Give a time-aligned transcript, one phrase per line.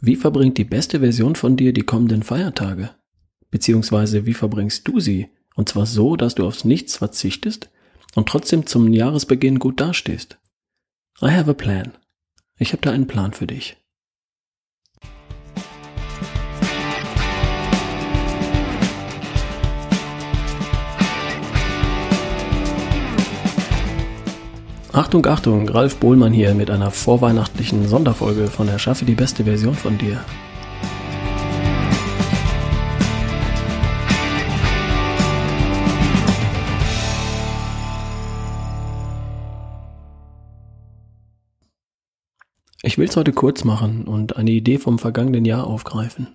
[0.00, 2.90] Wie verbringt die beste Version von dir die kommenden Feiertage?
[3.50, 5.28] Beziehungsweise wie verbringst du sie?
[5.54, 7.70] Und zwar so, dass du aufs Nichts verzichtest
[8.14, 10.38] und trotzdem zum Jahresbeginn gut dastehst.
[11.20, 11.92] I have a plan.
[12.58, 13.76] Ich habe da einen Plan für dich.
[24.92, 29.96] Achtung, Achtung, Ralf Bohlmann hier mit einer vorweihnachtlichen Sonderfolge von Erschaffe die beste Version von
[29.98, 30.24] dir.
[42.82, 46.34] Ich will es heute kurz machen und eine Idee vom vergangenen Jahr aufgreifen.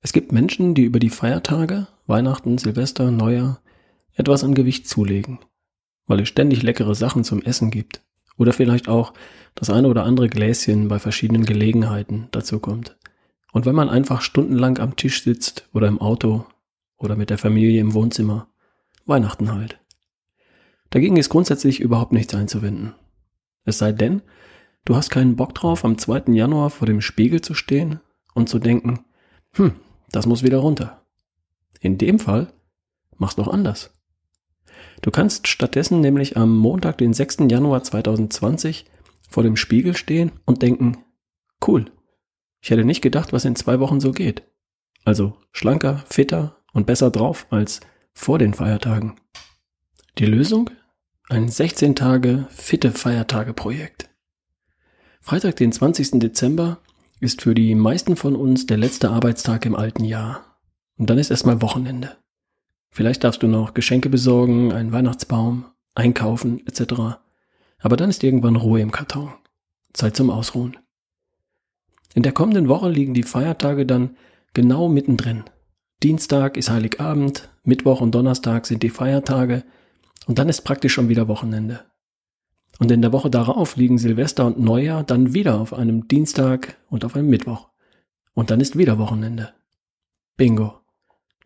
[0.00, 3.60] Es gibt Menschen, die über die Feiertage, Weihnachten, Silvester, Neujahr,
[4.14, 5.40] etwas an Gewicht zulegen
[6.08, 8.02] weil es ständig leckere Sachen zum Essen gibt.
[8.36, 9.12] Oder vielleicht auch
[9.54, 12.96] das eine oder andere Gläschen bei verschiedenen Gelegenheiten dazu kommt.
[13.52, 16.46] Und wenn man einfach stundenlang am Tisch sitzt oder im Auto
[16.96, 18.48] oder mit der Familie im Wohnzimmer,
[19.06, 19.78] Weihnachten halt.
[20.90, 22.94] Dagegen ist grundsätzlich überhaupt nichts einzuwenden.
[23.64, 24.22] Es sei denn,
[24.84, 26.32] du hast keinen Bock drauf, am 2.
[26.32, 28.00] Januar vor dem Spiegel zu stehen
[28.34, 29.04] und zu denken,
[29.52, 29.72] hm,
[30.10, 31.02] das muss wieder runter.
[31.80, 32.52] In dem Fall
[33.16, 33.97] mach's doch anders.
[35.02, 37.38] Du kannst stattdessen nämlich am Montag, den 6.
[37.48, 38.86] Januar 2020
[39.28, 40.98] vor dem Spiegel stehen und denken,
[41.66, 41.90] cool,
[42.60, 44.42] ich hätte nicht gedacht, was in zwei Wochen so geht.
[45.04, 47.80] Also schlanker, fitter und besser drauf als
[48.12, 49.16] vor den Feiertagen.
[50.18, 50.70] Die Lösung?
[51.28, 54.08] Ein 16 Tage fitte Feiertage Projekt.
[55.20, 56.18] Freitag, den 20.
[56.20, 56.78] Dezember
[57.20, 60.58] ist für die meisten von uns der letzte Arbeitstag im alten Jahr.
[60.96, 62.16] Und dann ist erstmal Wochenende.
[62.90, 67.18] Vielleicht darfst du noch Geschenke besorgen, einen Weihnachtsbaum, einkaufen etc.
[67.78, 69.32] Aber dann ist irgendwann Ruhe im Karton.
[69.92, 70.76] Zeit zum Ausruhen.
[72.14, 74.16] In der kommenden Woche liegen die Feiertage dann
[74.54, 75.44] genau mittendrin.
[76.02, 79.64] Dienstag ist Heiligabend, Mittwoch und Donnerstag sind die Feiertage
[80.26, 81.84] und dann ist praktisch schon wieder Wochenende.
[82.78, 87.04] Und in der Woche darauf liegen Silvester und Neujahr dann wieder auf einem Dienstag und
[87.04, 87.68] auf einem Mittwoch.
[88.34, 89.52] Und dann ist wieder Wochenende.
[90.36, 90.80] Bingo.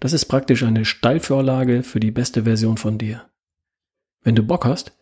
[0.02, 3.30] Das ist praktisch eine Steilvorlage für die beste Version von dir.
[4.24, 4.98] Wenn du Bock hast,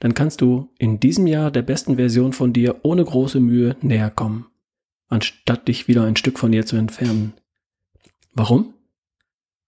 [0.00, 4.10] dann kannst du in diesem Jahr der besten Version von dir ohne große Mühe näher
[4.10, 4.46] kommen,
[5.06, 7.34] anstatt dich wieder ein Stück von ihr zu entfernen.
[8.32, 8.74] Warum?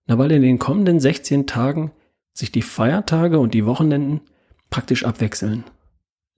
[0.07, 1.93] Na, weil in den kommenden 16 Tagen
[2.33, 4.23] sich die Feiertage und die Wochenenden
[4.69, 5.63] praktisch abwechseln.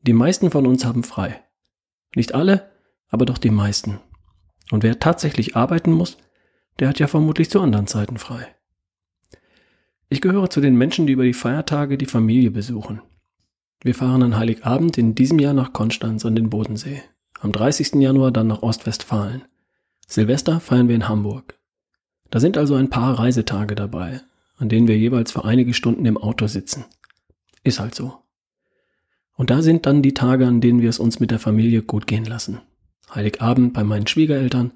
[0.03, 1.43] Die meisten von uns haben frei.
[2.15, 2.71] Nicht alle,
[3.09, 4.00] aber doch die meisten.
[4.71, 6.19] Und wer tatsächlich arbeiten muss,
[6.78, 8.46] der hat ja vermutlich zu anderen Zeiten frei.
[10.08, 13.00] Ich gehöre zu den Menschen, die über die Feiertage die Familie besuchen.
[13.82, 17.02] Wir fahren an Heiligabend in diesem Jahr nach Konstanz an den Bodensee.
[17.40, 17.94] Am 30.
[17.96, 19.42] Januar dann nach Ostwestfalen.
[20.06, 21.58] Silvester feiern wir in Hamburg.
[22.30, 24.20] Da sind also ein paar Reisetage dabei,
[24.56, 26.84] an denen wir jeweils für einige Stunden im Auto sitzen.
[27.62, 28.18] Ist halt so.
[29.36, 32.06] Und da sind dann die Tage, an denen wir es uns mit der Familie gut
[32.06, 32.60] gehen lassen.
[33.14, 34.72] Heiligabend bei meinen Schwiegereltern,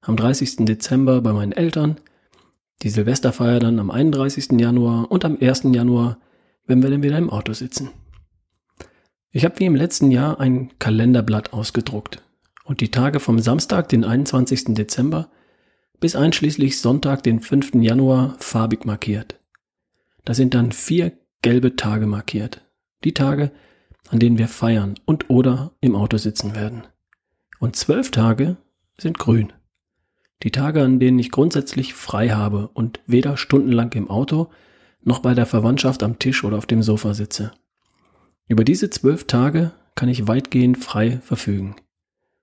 [0.00, 0.64] am 30.
[0.64, 1.96] Dezember bei meinen Eltern,
[2.82, 4.60] die Silvesterfeier dann am 31.
[4.60, 5.64] Januar und am 1.
[5.72, 6.18] Januar,
[6.66, 7.90] wenn wir dann wieder im Auto sitzen.
[9.30, 12.22] Ich habe wie im letzten Jahr ein Kalenderblatt ausgedruckt
[12.64, 14.74] und die Tage vom Samstag, den 21.
[14.74, 15.30] Dezember,
[16.00, 17.74] bis einschließlich Sonntag, den 5.
[17.74, 19.40] Januar, farbig markiert.
[20.24, 22.62] Da sind dann vier gelbe Tage markiert.
[23.04, 23.50] Die Tage,
[24.08, 26.84] an denen wir feiern und oder im Auto sitzen werden.
[27.58, 28.56] Und zwölf Tage
[28.98, 29.52] sind grün.
[30.42, 34.48] Die Tage, an denen ich grundsätzlich frei habe und weder stundenlang im Auto
[35.02, 37.52] noch bei der Verwandtschaft am Tisch oder auf dem Sofa sitze.
[38.46, 41.76] Über diese zwölf Tage kann ich weitgehend frei verfügen.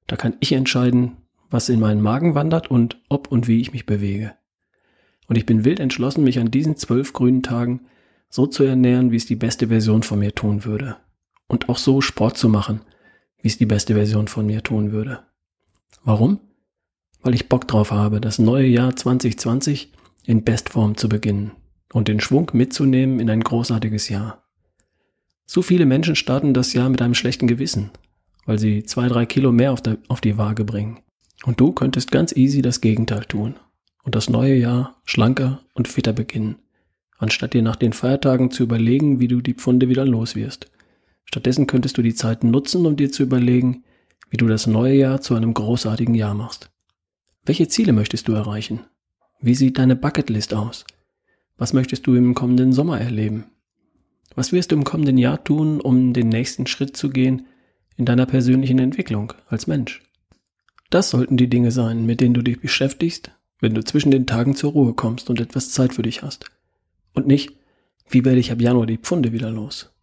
[0.08, 1.18] Da kann ich entscheiden,
[1.50, 4.34] was in meinen Magen wandert und ob und wie ich mich bewege.
[5.28, 7.88] Und ich bin wild entschlossen, mich an diesen zwölf grünen Tagen
[8.30, 10.98] so zu ernähren, wie es die beste Version von mir tun würde.
[11.48, 12.82] Und auch so Sport zu machen,
[13.42, 15.24] wie es die beste Version von mir tun würde.
[16.04, 16.40] Warum?
[17.26, 19.92] Weil ich Bock drauf habe, das neue Jahr 2020
[20.26, 21.54] in Bestform zu beginnen
[21.92, 24.44] und den Schwung mitzunehmen in ein großartiges Jahr.
[25.48, 27.90] So viele Menschen starten das Jahr mit einem schlechten Gewissen,
[28.46, 31.00] weil sie zwei, drei Kilo mehr auf, der, auf die Waage bringen.
[31.46, 33.56] Und du könntest ganz easy das Gegenteil tun
[34.04, 36.58] und das neue Jahr schlanker und fitter beginnen,
[37.18, 40.70] anstatt dir nach den Feiertagen zu überlegen, wie du die Pfunde wieder los wirst.
[41.24, 43.84] Stattdessen könntest du die Zeit nutzen, um dir zu überlegen,
[44.30, 46.70] wie du das neue Jahr zu einem großartigen Jahr machst.
[47.46, 48.82] Welche Ziele möchtest du erreichen?
[49.40, 50.84] Wie sieht deine Bucketlist aus?
[51.58, 53.46] Was möchtest du im kommenden Sommer erleben?
[54.34, 57.46] Was wirst du im kommenden Jahr tun, um den nächsten Schritt zu gehen
[57.98, 60.02] in deiner persönlichen Entwicklung als Mensch?
[60.90, 64.56] Das sollten die Dinge sein, mit denen du dich beschäftigst, wenn du zwischen den Tagen
[64.56, 66.46] zur Ruhe kommst und etwas Zeit für dich hast.
[67.14, 67.52] Und nicht,
[68.10, 69.94] wie werde ich ab Januar die Pfunde wieder los?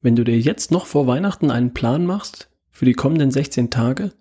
[0.00, 4.12] Wenn du dir jetzt noch vor Weihnachten einen Plan machst für die kommenden 16 Tage,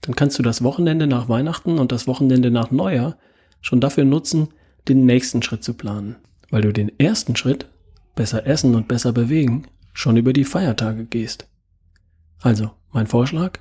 [0.00, 3.18] dann kannst du das Wochenende nach Weihnachten und das Wochenende nach Neujahr
[3.60, 4.48] schon dafür nutzen,
[4.88, 6.16] den nächsten Schritt zu planen,
[6.50, 7.66] weil du den ersten Schritt,
[8.14, 11.48] besser essen und besser bewegen, schon über die Feiertage gehst.
[12.40, 13.58] Also, mein Vorschlag?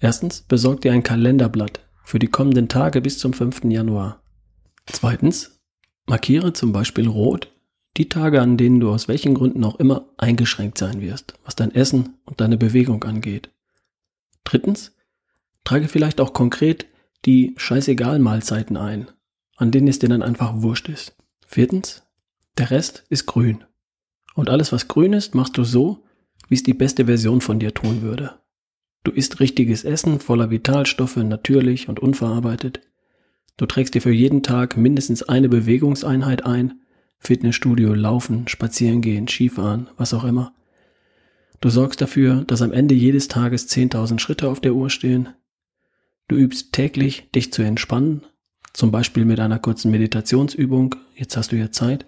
[0.00, 3.64] Erstens, besorg dir ein Kalenderblatt für die kommenden Tage bis zum 5.
[3.64, 4.22] Januar.
[4.86, 5.60] Zweitens,
[6.06, 7.52] markiere zum Beispiel rot
[7.96, 11.74] die Tage, an denen du aus welchen Gründen auch immer eingeschränkt sein wirst, was dein
[11.74, 13.50] Essen und deine Bewegung angeht.
[14.44, 14.94] Drittens,
[15.64, 16.86] trage vielleicht auch konkret
[17.24, 19.10] die scheißegal Mahlzeiten ein,
[19.56, 21.16] an denen es dir dann einfach wurscht ist.
[21.46, 22.02] Viertens,
[22.56, 23.64] der Rest ist grün.
[24.34, 26.04] Und alles, was grün ist, machst du so,
[26.48, 28.34] wie es die beste Version von dir tun würde.
[29.04, 32.80] Du isst richtiges Essen voller Vitalstoffe, natürlich und unverarbeitet.
[33.56, 36.80] Du trägst dir für jeden Tag mindestens eine Bewegungseinheit ein,
[37.18, 40.54] Fitnessstudio, Laufen, Spazieren gehen, Skifahren, was auch immer.
[41.60, 45.30] Du sorgst dafür, dass am Ende jedes Tages 10.000 Schritte auf der Uhr stehen.
[46.28, 48.26] Du übst täglich, dich zu entspannen,
[48.74, 52.06] zum Beispiel mit einer kurzen Meditationsübung, jetzt hast du ja Zeit.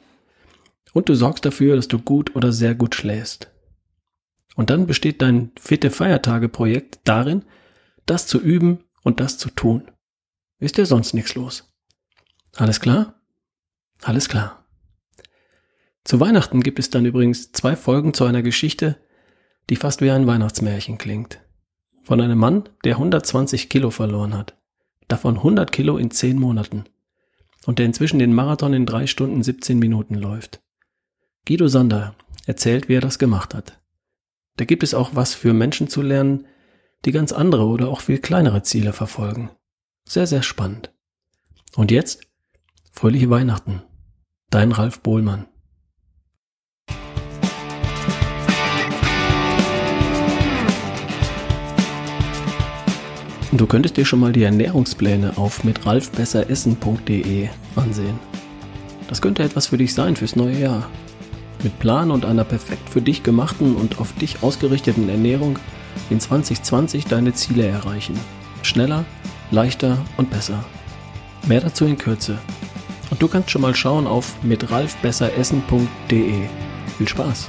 [0.92, 3.50] Und du sorgst dafür, dass du gut oder sehr gut schläfst.
[4.56, 7.44] Und dann besteht dein Fitte Feiertage Projekt darin,
[8.06, 9.90] das zu üben und das zu tun.
[10.58, 11.72] Ist dir sonst nichts los.
[12.56, 13.20] Alles klar?
[14.02, 14.66] Alles klar.
[16.04, 18.96] Zu Weihnachten gibt es dann übrigens zwei Folgen zu einer Geschichte,
[19.70, 21.40] die fast wie ein Weihnachtsmärchen klingt.
[22.02, 24.56] Von einem Mann, der 120 Kilo verloren hat.
[25.08, 26.84] Davon 100 Kilo in 10 Monaten.
[27.66, 30.62] Und der inzwischen den Marathon in 3 Stunden 17 Minuten läuft.
[31.46, 32.14] Guido Sander
[32.46, 33.80] erzählt, wie er das gemacht hat.
[34.56, 36.46] Da gibt es auch was für Menschen zu lernen,
[37.04, 39.50] die ganz andere oder auch viel kleinere Ziele verfolgen.
[40.06, 40.92] Sehr, sehr spannend.
[41.76, 42.22] Und jetzt
[42.92, 43.82] fröhliche Weihnachten.
[44.50, 45.46] Dein Ralf Bohlmann.
[53.52, 58.18] Du könntest dir schon mal die Ernährungspläne auf mitralfbesseressen.de ansehen.
[59.08, 60.88] Das könnte etwas für dich sein fürs neue Jahr.
[61.64, 65.58] Mit Plan und einer perfekt für dich gemachten und auf dich ausgerichteten Ernährung
[66.10, 68.16] in 2020 deine Ziele erreichen.
[68.62, 69.04] Schneller,
[69.50, 70.64] leichter und besser.
[71.46, 72.38] Mehr dazu in Kürze.
[73.10, 76.34] Und du kannst schon mal schauen auf mitralfbesseressen.de.
[76.98, 77.48] Viel Spaß!